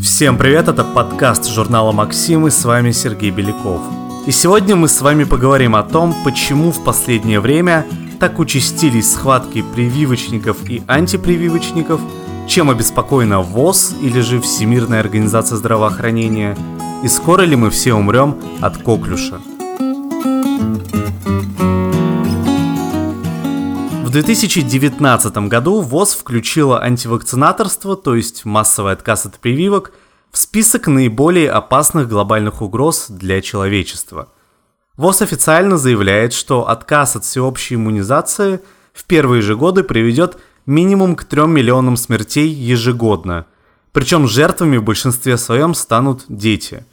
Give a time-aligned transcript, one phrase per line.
[0.00, 3.80] Всем привет, это подкаст журнала «Максим» и с вами Сергей Беляков.
[4.26, 7.84] И сегодня мы с вами поговорим о том, почему в последнее время
[8.20, 12.00] так участились схватки прививочников и антипрививочников,
[12.46, 16.56] чем обеспокоена ВОЗ или же Всемирная организация здравоохранения,
[17.02, 19.40] и скоро ли мы все умрем от коклюша.
[24.08, 29.92] В 2019 году ВОЗ включила антивакцинаторство, то есть массовый отказ от прививок,
[30.32, 34.32] в список наиболее опасных глобальных угроз для человечества.
[34.96, 38.60] ВОЗ официально заявляет, что отказ от всеобщей иммунизации
[38.94, 43.44] в первые же годы приведет минимум к 3 миллионам смертей ежегодно,
[43.92, 46.86] причем жертвами в большинстве своем станут дети.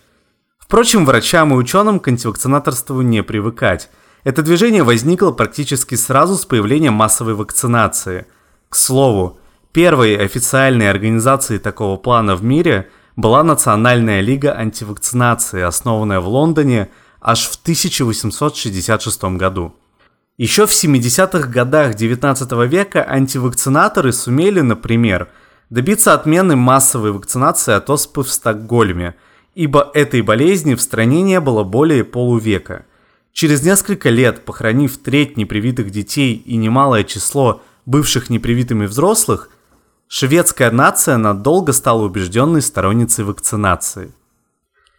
[0.57, 3.89] Впрочем, врачам и ученым к антивакцинаторству не привыкать–
[4.25, 8.25] это движение возникло практически сразу с появлением массовой вакцинации.
[8.69, 9.39] К слову,
[9.71, 16.89] первой официальной организацией такого плана в мире была Национальная лига антивакцинации, основанная в Лондоне
[17.21, 19.75] аж в 1866 году.
[20.39, 25.29] Еще в 70-х годах 19 века антивакцинаторы сумели, например,
[25.69, 29.13] добиться отмены массовой вакцинации от оспы в Стокгольме,
[29.53, 32.85] ибо этой болезни в стране не было более полувека–
[33.35, 39.49] Через несколько лет, похоронив треть непривитых детей и немалое число бывших непривитыми взрослых,
[40.07, 44.13] шведская нация надолго стала убежденной сторонницей вакцинации.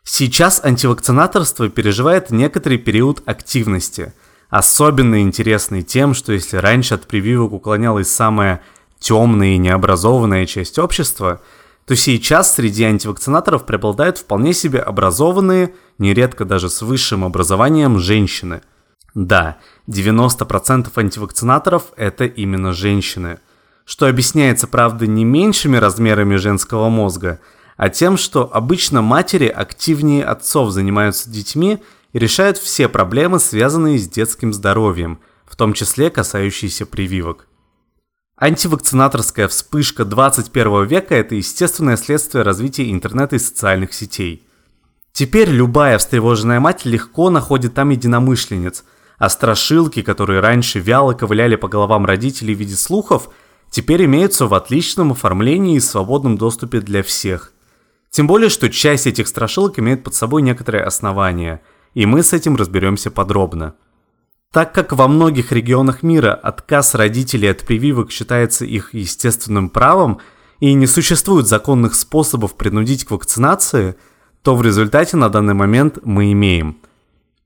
[0.04, 4.12] Сейчас антивакцинаторство переживает некоторый период активности,
[4.50, 8.60] особенно интересный тем, что если раньше от прививок уклонялась самая
[8.98, 11.40] темная и необразованная часть общества–
[11.86, 18.62] то сейчас среди антивакцинаторов преобладают вполне себе образованные, нередко даже с высшим образованием, женщины.
[19.14, 19.58] Да,
[19.88, 23.38] 90% антивакцинаторов– это именно женщины.
[23.84, 27.40] Что объясняется, правда, не меньшими размерами женского мозга,
[27.76, 34.08] а тем, что обычно матери активнее отцов занимаются детьми и решают все проблемы, связанные с
[34.08, 37.46] детским здоровьем, в том числе касающиеся прививок.
[38.38, 44.45] Антивакцинаторская вспышка 21 века– это естественное следствие развития интернета и социальных сетей.
[45.16, 48.84] Теперь любая встревоженная мать легко находит там единомышленниц,
[49.16, 53.30] а страшилки, которые раньше вяло ковыляли по головам родителей в виде слухов,
[53.70, 57.54] теперь имеются в отличном оформлении и свободном доступе для всех.
[58.10, 61.62] Тем более, что часть этих страшилок имеет под собой некоторые основания,
[61.94, 63.74] и мы с этим разберемся подробно.
[64.52, 70.20] Так как во многих регионах мира отказ родителей от прививок считается их естественным правом
[70.60, 73.96] и не существует законных способов принудить к вакцинации,
[74.46, 76.76] то в результате на данный момент мы имеем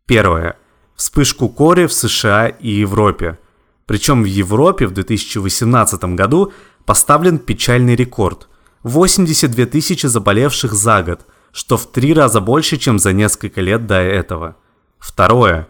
[0.04, 0.58] Первое.
[0.96, 3.38] Вспышку кори в США и Европе.
[3.86, 6.52] Причем в Европе в 2018 году
[6.84, 8.50] поставлен печальный рекорд–
[8.82, 11.20] 82 тысячи заболевших за год,
[11.52, 14.56] что в три раза больше, чем за несколько лет до этого.
[14.98, 15.68] Второе.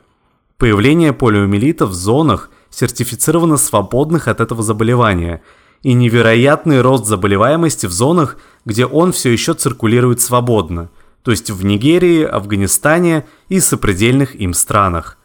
[0.58, 5.44] Появление полиомиелита в зонах, сертифицированно свободных от этого заболевания,
[5.82, 10.91] и невероятный рост заболеваемости в зонах, где он все еще циркулирует свободно,
[11.22, 15.19] то есть в Нигерии, Афганистане и сопредельных им странах.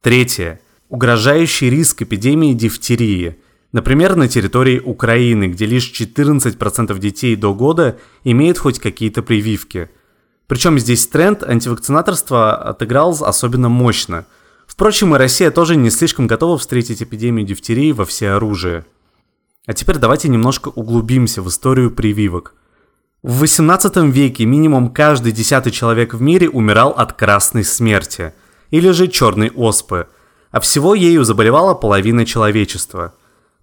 [0.00, 0.60] Третье.
[0.88, 3.38] Угрожающий риск эпидемии дифтерии.
[3.72, 9.90] Например, на территории Украины, где лишь 14% детей до года имеют хоть какие-то прививки.
[10.46, 14.26] Причем здесь тренд антивакцинаторства отыграл особенно мощно–
[14.72, 18.86] Впрочем, и Россия тоже не слишком готова встретить эпидемию дифтерии во всеоружие.
[19.66, 22.54] А теперь давайте немножко углубимся в историю прививок.
[23.22, 28.34] В 18 веке минимум каждый десятый человек в мире умирал от красной смерти,
[28.70, 30.08] или же черной оспы,
[30.50, 33.14] а всего ею заболевала половина человечества.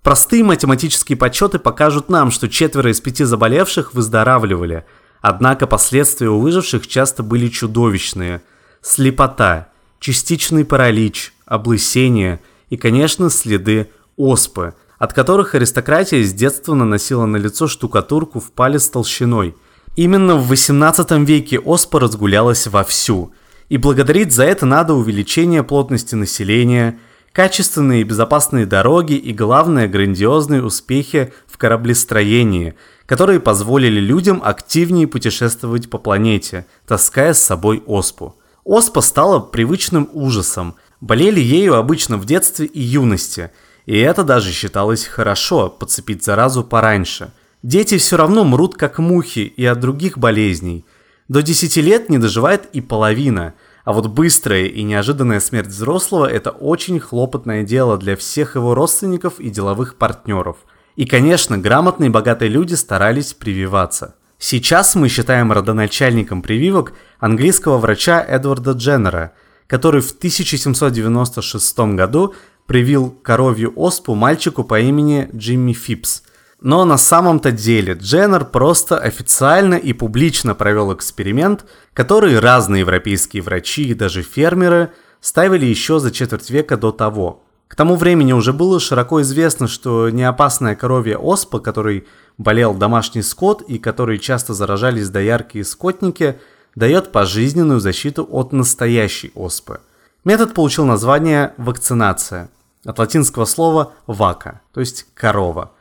[0.01, 4.85] Простые математические подсчеты покажут нам, что четверо из пяти заболевших выздоравливали,
[5.19, 8.41] однако последствия у выживших часто были чудовищные.
[8.81, 9.67] Слепота,
[9.99, 12.39] частичный паралич, облысение
[12.69, 18.89] и, конечно, следы оспы, от которых аристократия с детства наносила на лицо штукатурку в палец
[18.89, 19.55] толщиной.
[19.95, 23.31] Именно в 18 веке оспа разгулялась вовсю,
[23.69, 26.99] и благодарить за это надо увеличение плотности населения,
[27.31, 32.75] качественные и безопасные дороги и, главное, грандиозные успехи в кораблестроении,
[33.05, 38.35] которые позволили людям активнее путешествовать по планете, таская с собой оспу.
[38.65, 40.75] Оспа стала привычным ужасом.
[41.01, 43.51] Болели ею обычно в детстве и юности.
[43.89, 47.31] И это даже считалось хорошо, подцепить заразу пораньше.
[47.63, 50.85] Дети все равно мрут как мухи и от других болезней.
[51.27, 53.55] До 10 лет не доживает и половина.
[53.85, 59.39] А вот быстрая и неожиданная смерть взрослого– это очень хлопотное дело для всех его родственников
[59.39, 60.57] и деловых партнеров.
[60.95, 64.13] И, конечно, грамотные и богатые люди старались прививаться.
[64.37, 69.31] Сейчас мы считаем родоначальником прививок английского врача Эдварда Дженнера,
[69.65, 72.35] который в 1796 году
[72.69, 76.21] привил коровью оспу мальчику по имени Джимми Фипс.
[76.61, 83.87] Но на самом-то деле Дженнер просто официально и публично провел эксперимент, который разные европейские врачи
[83.87, 87.41] и даже фермеры ставили еще за четверть века до того.
[87.67, 92.05] К тому времени уже было широко известно, что неопасная коровья оспа, которой
[92.37, 96.37] болел домашний скот и которой часто заражались доярки и скотники,
[96.75, 99.79] дает пожизненную защиту от настоящей оспы.
[100.23, 102.49] Метод получил название вакцинация,
[102.85, 105.71] от латинского слова «вака», то есть «корова».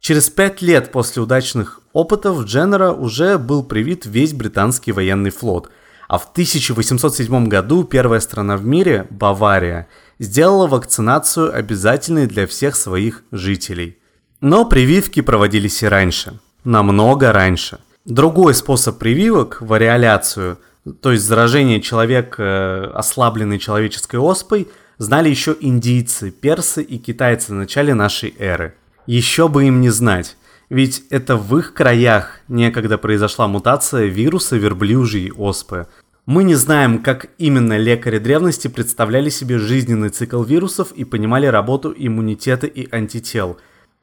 [0.00, 5.70] Через пять лет после удачных опытов Дженнера уже был привит весь британский военный флот,
[6.08, 9.88] а в 1807 году первая страна в мире, Бавария–
[10.18, 13.98] сделала вакцинацию обязательной для всех своих жителей.
[14.40, 17.78] Но прививки проводились и раньше, намного раньше.
[18.04, 20.58] Другой способ прививок– вариоляцию,
[21.00, 24.68] то есть заражение человека э, ослабленной человеческой оспой,
[24.98, 28.74] знали еще индийцы, персы и китайцы в начале нашей эры.
[29.06, 30.36] Еще бы им не знать,
[30.68, 35.86] ведь это в их краях некогда произошла мутация вируса верблюжьей оспы,
[36.26, 41.94] мы не знаем, как именно лекари древности представляли себе жизненный цикл вирусов и понимали работу
[41.94, 43.58] иммунитета и антител.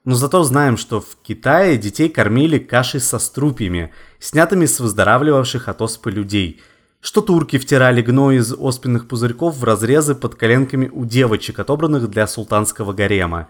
[0.06, 5.82] Но зато знаем, что в Китае детей кормили кашей со струпьями, снятыми с выздоравливавших от
[5.82, 6.62] оспы людей.
[7.02, 12.28] Что турки втирали гной из оспенных пузырьков в разрезы под коленками у девочек, отобранных для
[12.28, 13.50] султанского гарема.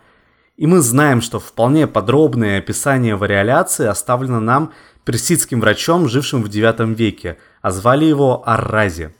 [0.57, 4.73] И мы знаем, что вполне подробное описание вариоляции оставлено нам
[5.05, 9.13] персидским врачом, жившим в IX веке– а звали его Аррази.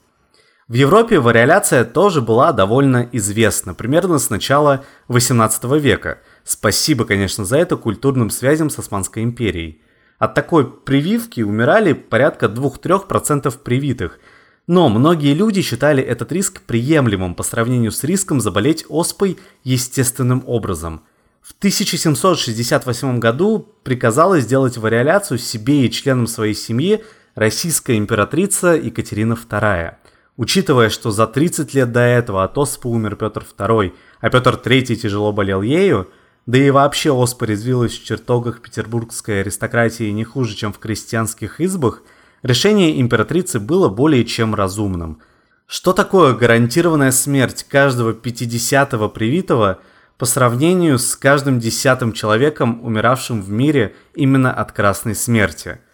[0.68, 6.20] В Европе вариоляция тоже была довольно известна, примерно с начала 18 века.
[6.44, 9.82] Спасибо, конечно, за это культурным связям с Османской империей.
[10.22, 14.20] От такой прививки умирали порядка 2-3% привитых,
[14.68, 21.02] но многие люди считали этот риск приемлемым по сравнению с риском заболеть оспой естественным образом.
[21.42, 27.04] В 1768 году приказала сделать вариоляцию себе и членам своей семьи
[27.34, 29.96] российская императрица Екатерина II.
[30.38, 34.96] Учитывая, что за 30 лет до этого от оспы умер Петр II, а Петр III
[34.98, 36.12] тяжело болел ею,
[36.46, 42.04] да и вообще оспа резвилась в чертогах петербургской аристократии не хуже, чем в крестьянских избах,
[42.44, 45.20] решение императрицы было более чем разумным.
[45.68, 49.80] Что такое гарантированная смерть каждого 50-го привитого
[50.18, 55.80] по сравнению с каждым десятым человеком, умиравшим в мире именно от красной смерти–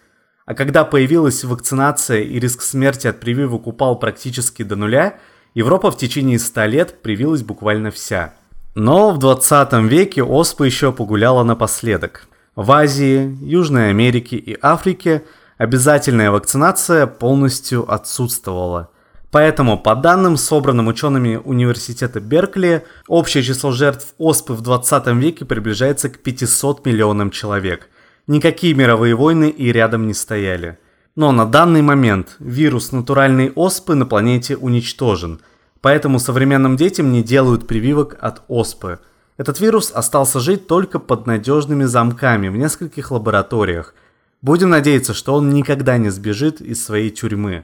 [0.48, 5.20] а когда появилась вакцинация и риск смерти от прививок упал практически до нуля,
[5.54, 8.34] Европа в течение 100 лет привилась буквально вся.
[8.79, 12.27] Но в 20 веке оспа еще погуляла напоследок.
[12.56, 15.24] В Азии, Южной Америке и Африке
[15.57, 18.89] обязательная вакцинация полностью отсутствовала.
[19.31, 26.09] Поэтому, по данным, собранным учеными университета Беркли, общее число жертв оспы в 20 веке приближается
[26.09, 27.89] к 500 миллионам человек–
[28.27, 30.77] Никакие мировые войны и рядом не стояли.
[31.15, 35.39] Но на данный момент вирус натуральной оспы на планете уничтожен,
[35.88, 39.00] поэтому современным детям не делают прививок от оспы.
[39.38, 43.94] Этот вирус остался жить только под надежными замками в нескольких лабораториях.
[44.42, 47.63] Будем надеяться, что он никогда не сбежит из своей тюрьмы.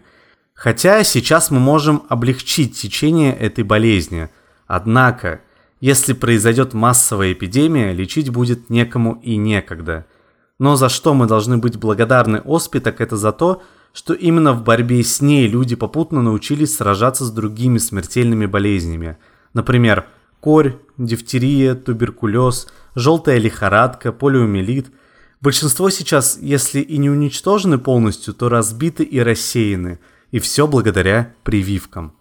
[0.54, 4.30] Хотя сейчас мы можем облегчить течение этой болезни.
[4.68, 5.42] Однако,
[5.82, 10.06] если произойдет массовая эпидемия, лечить будет некому и некогда–
[10.60, 13.64] но за что мы должны быть благодарны Оспе, так это за то,
[13.94, 19.18] что именно в борьбе с ней люди попутно научились сражаться с другими смертельными болезнями.
[19.54, 20.06] Например,
[20.40, 24.92] корь, дифтерия, туберкулез, желтая лихорадка, полиомиелит.
[25.40, 30.00] Большинство сейчас, если и не уничтожены полностью, то разбиты и рассеяны.
[30.32, 32.16] И все благодаря прививкам.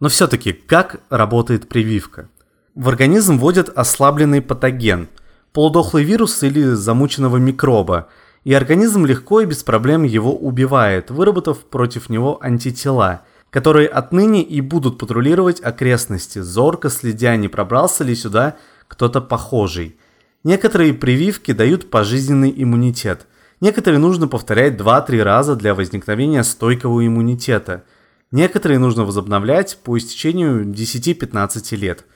[0.00, 2.28] Но все-таки, как работает прививка?
[2.74, 5.08] В организм вводят ослабленный патоген–
[5.52, 8.08] полудохлый вирус или замученного микроба,
[8.44, 14.60] и организм легко и без проблем его убивает, выработав против него антитела, которые отныне и
[14.60, 18.56] будут патрулировать окрестности, зорко следя, не пробрался ли сюда
[18.88, 19.96] кто-то похожий.
[20.44, 23.26] Некоторые прививки дают пожизненный иммунитет,
[23.60, 27.84] некоторые нужно повторять 2-3 раза для возникновения стойкого иммунитета,
[28.32, 32.04] некоторые нужно возобновлять по истечению 10-15 лет–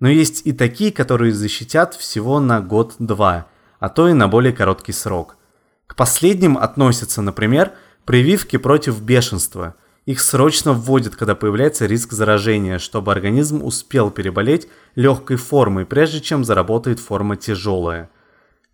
[0.00, 3.46] но есть и такие, которые защитят всего на год-два,
[3.78, 5.36] а то и на более короткий срок.
[5.90, 7.72] К последним относятся, например,
[8.04, 9.74] прививки против бешенства.
[10.06, 16.44] Их срочно вводят, когда появляется риск заражения, чтобы организм успел переболеть легкой формой, прежде чем
[16.44, 18.08] заработает форма тяжелая.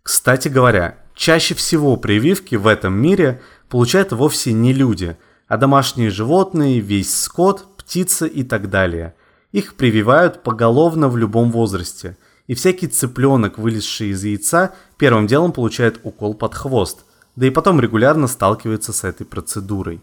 [0.03, 6.81] Кстати говоря, чаще всего прививки в этом мире получают вовсе не люди, а домашние животные,
[6.81, 9.15] весь скот, птицы и так далее.
[9.51, 12.15] Их прививают поголовно в любом возрасте,
[12.47, 17.79] и всякий цыпленок, вылезший из яйца, первым делом получает укол под хвост, да и потом
[17.79, 20.01] регулярно сталкивается с этой процедурой.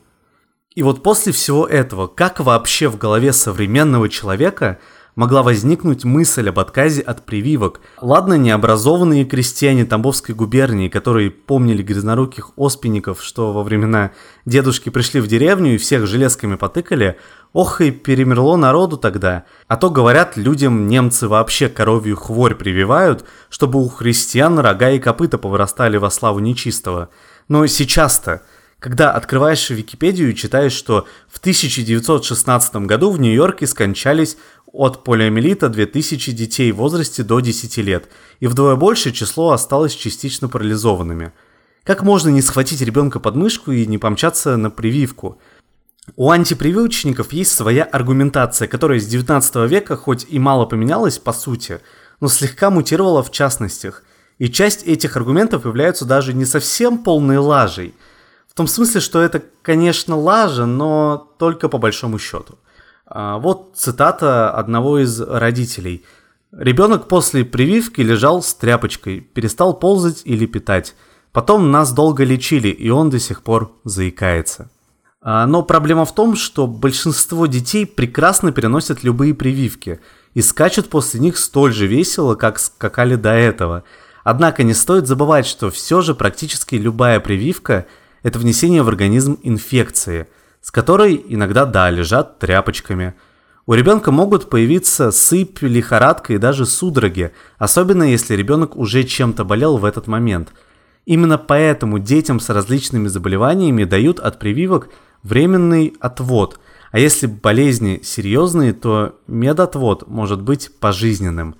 [0.74, 4.78] И вот после всего этого, как вообще в голове современного человека
[5.16, 7.80] могла возникнуть мысль об отказе от прививок.
[8.00, 14.10] Ладно, необразованные крестьяне Тамбовской губернии, которые помнили грязноруких оспенников, что во времена
[14.44, 17.18] дедушки пришли в деревню и всех железками потыкали,
[17.52, 19.44] ох и перемерло народу тогда.
[19.68, 25.38] А то, говорят, людям немцы вообще коровью хворь прививают, чтобы у христиан рога и копыта
[25.38, 27.08] повырастали во славу нечистого.
[27.48, 28.42] Но сейчас-то
[28.84, 34.36] когда открываешь Википедию и читаешь, что в 1916 году в Нью-Йорке скончались
[34.66, 38.10] от полиомиелита 2000 детей в возрасте до 10 лет,
[38.40, 41.32] и вдвое большее число осталось частично парализованными.
[41.82, 45.40] Как можно не схватить ребенка под мышку и не помчаться на прививку?
[46.16, 51.80] У антипрививочников есть своя аргументация, которая с 19 века хоть и мало поменялась по сути,
[52.20, 54.02] но слегка мутировала в частностях.
[54.36, 57.94] И часть этих аргументов являются даже не совсем полной лажей.
[58.54, 62.56] В том смысле, что это, конечно, лажа, но только по большому счету.
[63.04, 66.04] А, вот цитата одного из родителей.
[66.52, 70.94] Ребенок после прививки лежал с тряпочкой, перестал ползать или питать.
[71.32, 74.70] Потом нас долго лечили, и он до сих пор заикается.
[75.20, 79.98] А, но проблема в том, что большинство детей прекрасно переносят любые прививки
[80.32, 83.82] и скачут после них столь же весело, как скакали до этого.
[84.22, 87.86] Однако не стоит забывать, что все же практически любая прививка–
[88.24, 90.26] это внесение в организм инфекции–
[90.64, 93.12] с которой иногда, да, лежат тряпочками.
[93.66, 99.76] У ребенка могут появиться сыпь, лихорадка и даже судороги, особенно если ребенок уже чем-то болел
[99.76, 100.54] в этот момент.
[101.04, 104.88] Именно поэтому детям с различными заболеваниями дают от прививок
[105.22, 106.58] временный отвод,
[106.92, 111.56] а если болезни серьезные, то медотвод может быть пожизненным.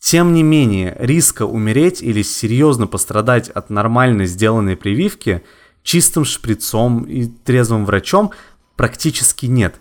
[0.00, 5.44] Тем не менее, риска умереть или серьезно пострадать от нормально сделанной прививки–
[5.90, 8.30] чистым шприцом и трезвым врачом
[8.76, 9.80] практически нет.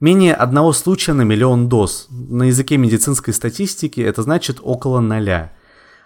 [0.00, 2.08] Менее одного случая на миллион доз.
[2.10, 5.52] На языке медицинской статистики это значит около ноля.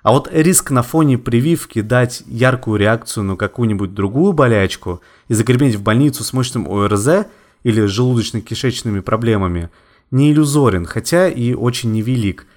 [0.03, 5.77] А вот риск на фоне прививки дать яркую реакцию на какую-нибудь другую болячку и загреметь
[5.77, 7.25] в больницу с мощным ОРЗ
[7.63, 9.71] или желудочно-кишечными проблемами
[10.11, 12.47] не иллюзорен, хотя и очень невелик–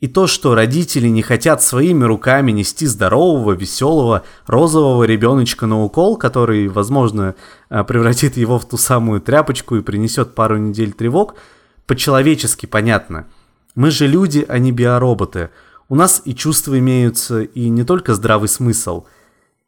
[0.00, 6.16] и то, что родители не хотят своими руками нести здорового, веселого, розового ребеночка на укол,
[6.16, 7.34] который, возможно,
[7.68, 11.34] э, превратит его в ту самую тряпочку и принесет пару недель тревог,
[11.86, 13.26] по-человечески понятно.
[13.74, 15.50] Мы же люди, а не биороботы.
[15.90, 19.04] У нас и чувства имеются, и не только здравый смысл.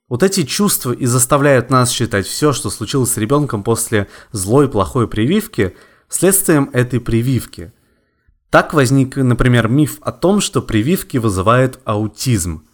[0.09, 5.09] Вот эти чувства и заставляют нас считать все, что случилось с ребенком после злой плохой
[5.09, 5.77] прививки,
[6.09, 7.71] следствием этой прививки–
[8.53, 12.67] так возник, например, миф о том, что прививки вызывают аутизм.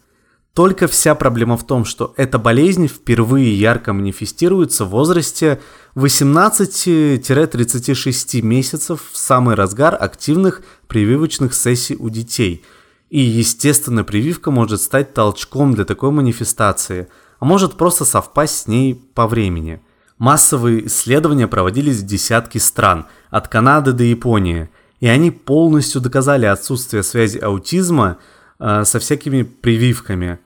[0.53, 5.61] Только вся проблема в том, что эта болезнь впервые ярко манифестируется в возрасте
[5.95, 12.65] 18-36 месяцев в самый разгар активных прививочных сессий у детей.
[13.09, 17.07] И, естественно, прививка может стать толчком для такой манифестации,
[17.39, 19.81] а может просто совпасть с ней по времени.
[20.17, 27.03] Массовые исследования проводились в десятки стран, от Канады до Японии– и они полностью доказали отсутствие
[27.03, 28.17] связи аутизма
[28.59, 30.39] э, со всякими прививками.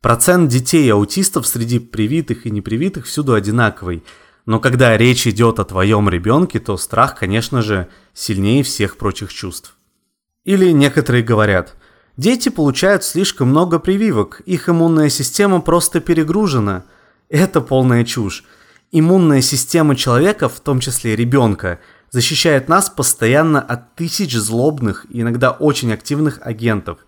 [0.00, 4.04] Процент детей-аутистов среди привитых и непривитых всюду одинаковый.
[4.44, 9.76] Но когда речь идет о твоем ребенке, то страх, конечно же, сильнее всех прочих чувств.
[10.44, 11.74] Или некоторые говорят,
[12.16, 16.84] дети получают слишком много прививок, их иммунная система просто перегружена.
[17.28, 18.44] Это полная чушь.
[18.92, 25.92] Иммунная система человека, в том числе ребенка, защищает нас постоянно от тысяч злобных иногда очень
[25.92, 26.98] активных агентов.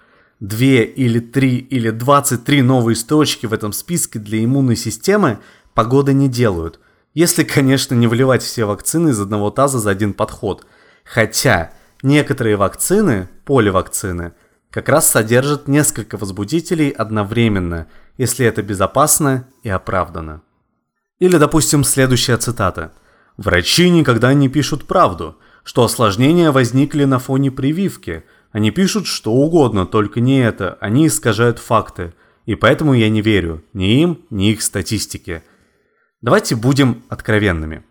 [0.41, 5.39] Две или три или двадцать три новые строчки в этом списке для иммунной системы
[5.75, 6.79] погоды не делают.
[7.15, 10.65] Если, конечно, не вливать все вакцины из одного таза за один подход.
[11.05, 14.35] Хотя некоторые вакцины, поливакцины,
[14.71, 17.89] как раз содержат несколько возбудителей одновременно,
[18.19, 20.43] если это безопасно и оправдано.
[21.19, 22.93] Или, допустим, следующая цитата–
[23.39, 28.25] Врачи никогда не пишут правду, что осложнения возникли на фоне прививки.
[28.51, 30.77] Они пишут что угодно, только не это.
[30.81, 32.15] Они искажают факты.
[32.47, 35.45] И поэтому я не верю ни им, ни их статистике.
[36.21, 37.85] Давайте будем откровенными.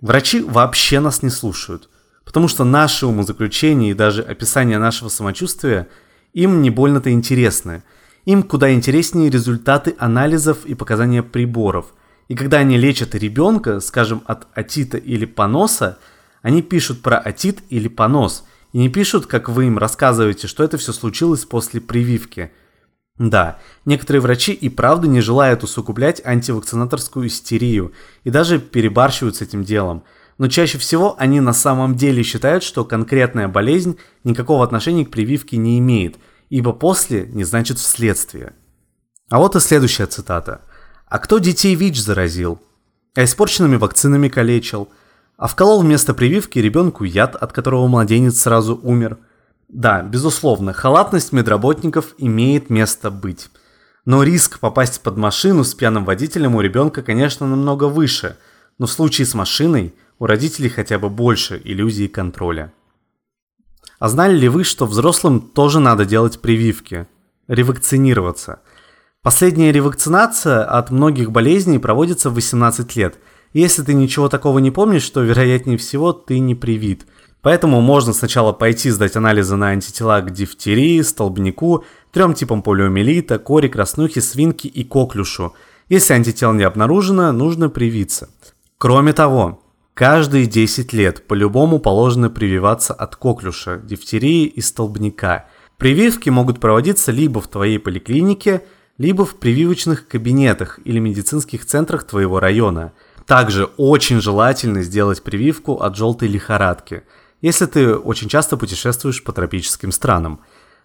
[0.00, 1.88] Врачи вообще нас не слушают,
[2.24, 5.88] потому что наши умозаключения и даже описание нашего самочувствия
[6.32, 7.84] им не больно-то интересны.
[8.24, 11.94] Им куда интереснее результаты анализов и показания приборов.
[12.28, 15.98] И когда они лечат ребенка, скажем, от отита или поноса,
[16.42, 18.44] они пишут про отит или понос.
[18.72, 22.52] И не пишут, как вы им рассказываете, что это все случилось после прививки.
[23.16, 27.92] Да, некоторые врачи и правда не желают усугублять антивакцинаторскую истерию
[28.22, 30.04] и даже перебарщивают с этим делом–
[30.38, 35.56] но чаще всего они на самом деле считают, что конкретная болезнь никакого отношения к прививке
[35.56, 36.16] не имеет,
[36.48, 38.52] ибо после не значит вследствие.
[39.28, 40.62] А вот и следующая цитата.
[41.08, 42.60] «А кто детей ВИЧ заразил?
[43.14, 44.88] А испорченными вакцинами калечил?
[45.36, 49.18] А вколол вместо прививки ребенку яд, от которого младенец сразу умер?»
[49.68, 53.50] Да, безусловно, халатность медработников имеет место быть.
[54.06, 58.38] Но риск попасть под машину с пьяным водителем у ребенка, конечно, намного выше.
[58.78, 62.72] Но в случае с машиной– у родителей хотя бы больше иллюзии контроля.
[63.98, 67.06] А знали ли вы, что взрослым тоже надо делать прививки?
[67.46, 68.60] Ревакцинироваться.
[69.22, 73.18] Последняя ревакцинация от многих болезней проводится в 18 лет.
[73.52, 77.06] Если ты ничего такого не помнишь, то вероятнее всего ты не привит.
[77.42, 83.68] Поэтому можно сначала пойти сдать анализы на антитела к дифтерии, столбнику, трем типам полиомиелита, кори,
[83.68, 85.54] краснухи, свинки и коклюшу.
[85.88, 88.28] Если антител не обнаружено, нужно привиться.
[88.78, 89.62] Кроме того,
[89.98, 95.46] Каждые 10 лет по-любому положено прививаться от коклюша, дифтерии и столбняка.
[95.76, 98.62] Прививки могут проводиться либо в твоей поликлинике,
[98.98, 102.92] либо в прививочных кабинетах или медицинских центрах твоего района.
[103.26, 107.04] Также очень желательно сделать прививку от желтой лихорадки,
[107.40, 110.40] если ты очень часто путешествуешь по тропическим странам.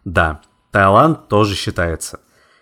[0.06, 0.42] Да,
[0.72, 2.20] Таиланд тоже считается.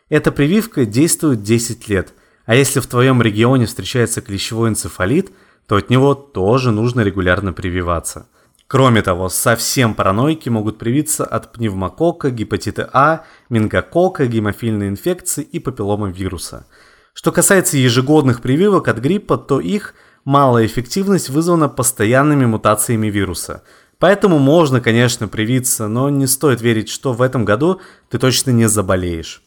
[0.10, 2.14] Эта прививка действует 10 лет,
[2.46, 5.32] а если в твоем регионе встречается клещевой энцефалит–
[5.72, 8.28] то от него тоже нужно регулярно прививаться.
[8.72, 16.66] Кроме того, совсем параноики могут привиться от пневмокока, гепатита А, мингокока, гемофильной инфекции и папилломавируса.
[17.14, 23.64] Что касается ежегодных прививок от гриппа, то их малая эффективность вызвана постоянными мутациями вируса.
[24.00, 28.70] Поэтому можно, конечно, привиться, но не стоит верить, что в этом году ты точно не
[28.70, 29.44] заболеешь.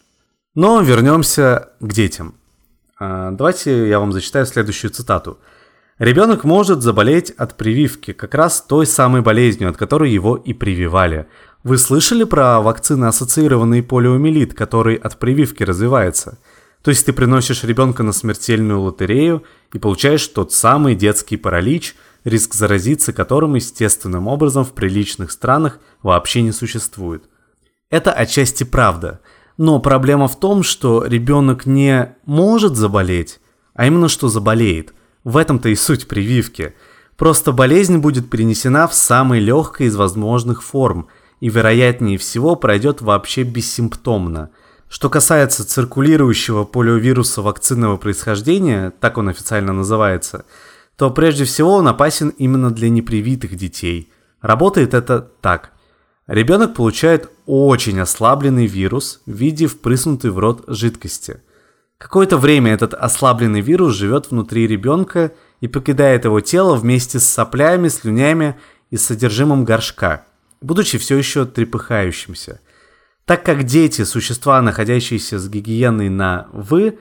[0.54, 2.34] Но вернемся к детям.
[3.00, 5.38] А, давайте я вам зачитаю следующую цитату–
[5.98, 11.28] Ребенок может заболеть от прививки, как раз той самой болезнью, от которой его и прививали.
[11.62, 16.38] Вы слышали про вакцины, ассоциированный полиомиелит, который от прививки развивается?
[16.82, 22.54] То есть ты приносишь ребенка на смертельную лотерею и получаешь тот самый детский паралич, риск
[22.54, 27.22] заразиться которым естественным образом в приличных странах вообще не существует.
[27.88, 29.20] Это отчасти правда,
[29.56, 33.38] но проблема в том, что ребенок не может заболеть,
[33.74, 34.92] а именно что заболеет–
[35.24, 36.74] в этом-то и суть прививки.
[37.16, 41.08] Просто болезнь будет перенесена в самой легкой из возможных форм
[41.40, 44.50] и вероятнее всего пройдет вообще бессимптомно.
[44.88, 50.44] Что касается циркулирующего полиовируса вакцинного происхождения, так он официально называется,
[50.96, 54.12] то прежде всего он опасен именно для непривитых детей.
[54.40, 55.72] Работает это так.
[56.26, 61.40] Ребенок получает очень ослабленный вирус в виде впрыснутой в рот жидкости–
[62.04, 67.88] Какое-то время этот ослабленный вирус живет внутри ребенка и покидает его тело вместе с соплями,
[67.88, 68.56] слюнями
[68.90, 70.26] и содержимым горшка,
[70.60, 72.60] будучи все еще трепыхающимся.
[73.24, 76.98] Так как дети– существа, находящиеся с гигиеной на «вы»,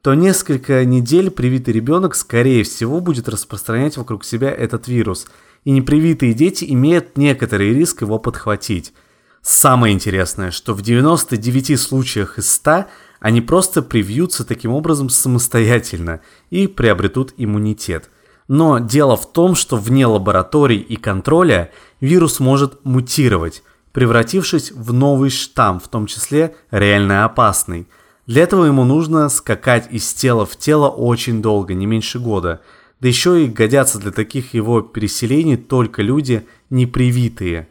[0.00, 5.26] то несколько недель привитый ребенок, скорее всего, будет распространять вокруг себя этот вирус,
[5.64, 8.94] и непривитые дети имеют некоторый риск его подхватить.
[9.42, 12.86] Самое интересное, что в 99 случаях из 100
[13.26, 18.08] они просто привьются таким образом самостоятельно и приобретут иммунитет.
[18.46, 25.30] Но дело в том, что вне лабораторий и контроля вирус может мутировать, превратившись в новый
[25.30, 27.88] штамм, в том числе реально опасный.
[28.28, 32.60] Для этого ему нужно скакать из тела в тело очень долго, не меньше года.
[33.00, 37.66] Да еще и годятся для таких его переселений только люди непривитые.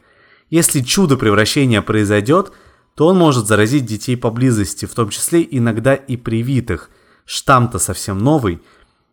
[0.50, 2.52] Если чудо превращения произойдет–
[2.96, 6.90] то он может заразить детей поблизости, в том числе иногда и привитых.
[7.26, 8.62] Штамм-то совсем новый.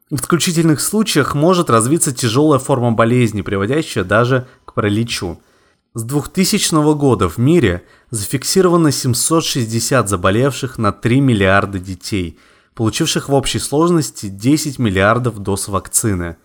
[0.10, 5.42] В исключительных случаях может развиться тяжелая форма болезни, приводящая даже к параличу.
[5.96, 12.40] С 2000 года в мире зафиксировано 760 заболевших на 3 миллиарда детей,
[12.76, 16.38] получивших в общей сложности 10 миллиардов доз вакцины.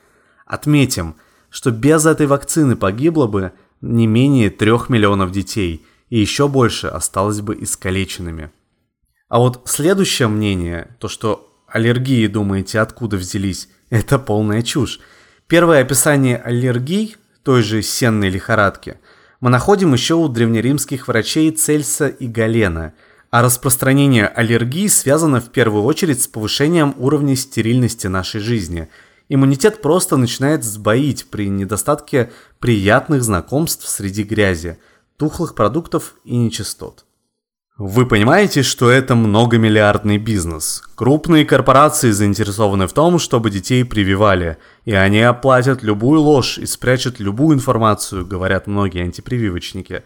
[0.44, 1.14] Отметим,
[1.50, 7.40] что без этой вакцины погибло бы не менее 3 миллионов детей– и еще больше осталось
[7.40, 8.50] бы искалеченными.
[9.28, 15.00] А вот следующее мнение, то что аллергии, думаете, откуда взялись, это полная чушь.
[15.46, 18.98] Первое описание аллергий, той же сенной лихорадки,
[19.40, 22.94] мы находим еще у древнеримских врачей Цельса и Галена.
[23.30, 28.88] А распространение аллергии связано в первую очередь с повышением уровня стерильности нашей жизни.
[29.28, 34.78] Иммунитет просто начинает сбоить при недостатке приятных знакомств среди грязи,
[35.18, 37.04] тухлых продуктов и нечистот.
[37.76, 40.82] Вы понимаете, что это многомиллиардный бизнес.
[40.94, 47.20] Крупные корпорации заинтересованы в том, чтобы детей прививали, и они оплатят любую ложь и спрячут
[47.20, 50.02] любую информацию, говорят многие антипрививочники.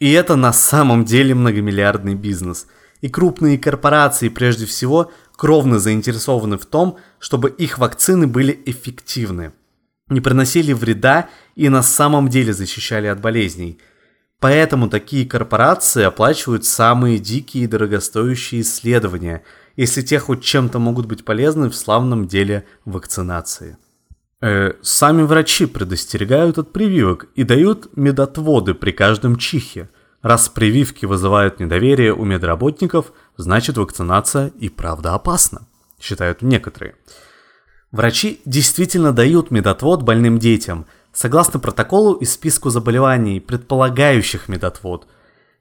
[0.00, 2.66] И это на самом деле многомиллиардный бизнес.
[3.02, 9.52] И крупные корпорации прежде всего кровно заинтересованы в том, чтобы их вакцины были эффективны,
[10.08, 13.80] не приносили вреда и на самом деле защищали от болезней–
[14.42, 19.44] Поэтому такие корпорации оплачивают самые дикие и дорогостоящие исследования,
[19.76, 23.76] если те хоть чем-то могут быть полезны в славном деле вакцинации.
[24.40, 29.88] Э, сами врачи предостерегают от прививок и дают медотводы при каждом чихе.
[30.22, 35.68] Раз прививки вызывают недоверие у медработников, значит вакцинация и правда опасна,
[36.00, 36.96] считают некоторые.
[37.92, 45.06] Врачи действительно дают медотвод больным детям– Согласно протоколу и списку заболеваний, предполагающих медотвод,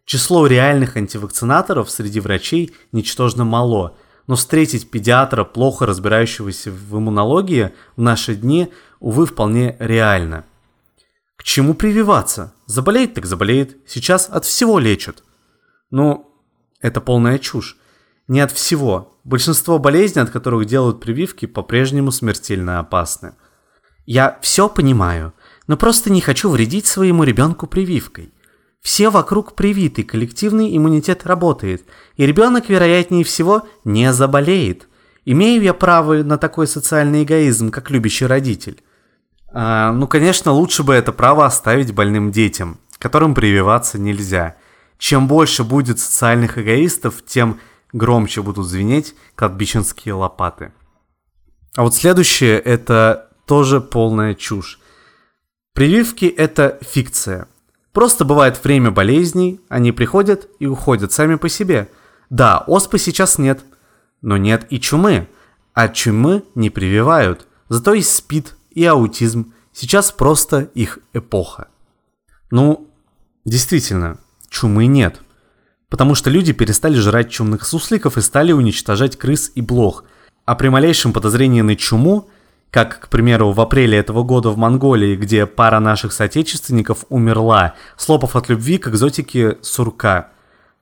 [0.05, 8.01] число реальных антивакцинаторов среди врачей ничтожно мало, но встретить педиатра, плохо разбирающегося в иммунологии, в
[8.01, 10.45] наши дни, увы, вполне реально.
[11.35, 12.53] К чему прививаться?
[12.65, 15.23] Заболеет так заболеет, сейчас от всего лечат.
[15.89, 16.33] Ну,
[16.79, 17.77] это полная чушь.
[18.29, 19.17] Не от всего.
[19.25, 23.33] Большинство болезней, от которых делают прививки, по-прежнему смертельно опасны.
[24.05, 25.33] Я все понимаю–
[25.71, 28.34] но просто не хочу вредить своему ребенку прививкой.
[28.81, 31.86] Все вокруг привиты, коллективный иммунитет работает,
[32.17, 34.89] и ребенок, вероятнее всего, не заболеет.
[35.23, 38.84] Имею я право на такой социальный эгоизм, как любящий родитель?
[39.53, 44.57] А, ну, конечно, лучше бы это право оставить больным детям, которым прививаться нельзя.
[44.97, 47.62] Чем больше будет социальных эгоистов, тем
[47.93, 50.73] громче будут звенеть кладбищенские лопаты.
[51.77, 54.80] А вот следующее– это тоже полная чушь.
[55.73, 57.47] Прививки– это фикция.
[57.93, 61.89] Просто бывает время болезней, они приходят и уходят сами по себе.
[62.29, 63.63] Да, оспы сейчас нет,
[64.21, 65.29] но нет и чумы.
[65.73, 67.47] А чумы не прививают.
[67.69, 69.53] Зато есть СПИД и аутизм.
[69.71, 71.69] Сейчас просто их эпоха.
[72.49, 72.89] Ну,
[73.45, 74.17] действительно,
[74.49, 75.21] чумы нет.
[75.88, 80.03] Потому что люди перестали жрать чумных сусликов и стали уничтожать крыс и блох.
[80.45, 82.29] А при малейшем подозрении на чуму–
[82.71, 88.38] как, к примеру, в апреле этого года в Монголии, где пара наших соотечественников умерла, слопав
[88.38, 90.29] от любви к экзотике сурка.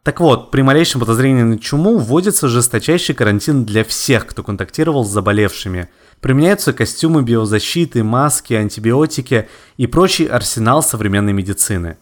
[0.04, 5.10] Так вот, при малейшем подозрении на чуму вводится жесточайший карантин для всех, кто контактировал с
[5.10, 5.90] заболевшими.
[6.22, 11.98] Применяются костюмы биозащиты, маски, антибиотики и прочий арсенал современной медицины.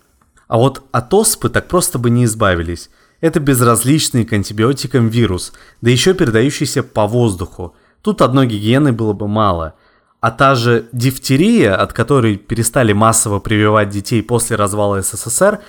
[0.48, 2.90] А вот от оспы так просто бы не избавились.
[3.20, 9.28] Это безразличный к антибиотикам вирус, да еще передающийся по воздуху– Тут одной гигиены было бы
[9.28, 9.74] мало.
[10.20, 15.60] А та же дифтерия, от которой перестали массово прививать детей после развала СССР,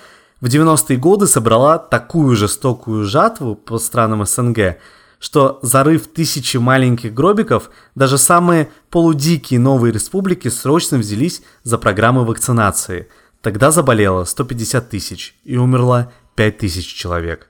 [0.41, 4.79] в 90-е годы собрала такую жестокую жатву по странам СНГ,
[5.19, 13.09] что зарыв тысячи маленьких гробиков, даже самые полудикие новые республики срочно взялись за программы вакцинации.
[13.43, 17.49] Тогда заболело 150 тысяч и умерло 5 тысяч человек.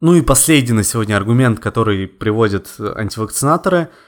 [0.00, 3.88] Ну и последний на сегодня аргумент, который приводят антивакцинаторы–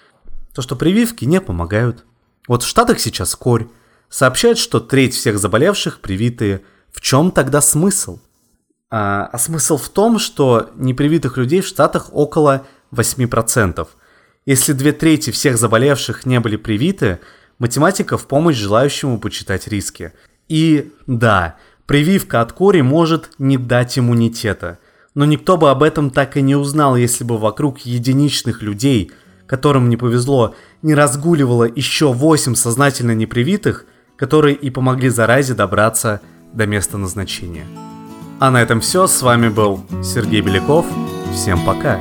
[0.54, 2.04] то, что прививки не помогают.
[2.48, 3.68] Вот в Штатах сейчас корь.
[4.08, 6.62] Сообщают, что треть всех заболевших привитые.
[6.92, 8.20] В чем тогда смысл?
[8.90, 13.88] А, а смысл в том, что непривитых людей в Штатах около 8%.
[14.44, 17.20] Если две трети всех заболевших не были привиты,
[17.58, 20.12] математика в помощь желающему почитать риски.
[20.48, 24.78] И да, прививка от кори может не дать иммунитета.
[25.14, 29.12] Но никто бы об этом так и не узнал, если бы вокруг единичных людей–
[29.52, 33.84] которым не повезло, не разгуливало еще 8 сознательно непривитых,
[34.16, 36.22] которые и помогли заразе добраться
[36.54, 37.66] до места назначения.
[38.40, 39.06] А на этом все.
[39.06, 40.86] С вами был Сергей Беляков.
[41.34, 42.00] Всем пока.